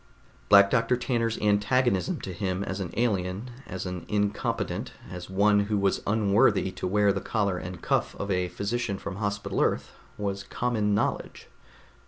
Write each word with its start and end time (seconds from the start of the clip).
Black 0.49 0.71
Doctor 0.71 0.97
Tanner's 0.97 1.37
antagonism 1.37 2.19
to 2.21 2.33
him 2.33 2.63
as 2.63 2.79
an 2.79 2.89
alien, 2.97 3.51
as 3.67 3.85
an 3.85 4.05
incompetent, 4.09 4.93
as 5.11 5.29
one 5.29 5.59
who 5.65 5.77
was 5.77 6.01
unworthy 6.07 6.71
to 6.71 6.87
wear 6.87 7.13
the 7.13 7.21
collar 7.21 7.59
and 7.59 7.83
cuff 7.83 8.15
of 8.17 8.31
a 8.31 8.47
physician 8.47 8.97
from 8.97 9.17
Hospital 9.17 9.61
Earth, 9.61 9.91
was 10.17 10.41
common 10.43 10.95
knowledge. 10.95 11.49